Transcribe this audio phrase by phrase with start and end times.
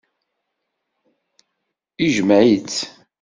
[2.05, 2.79] Ijmeɛ-itt.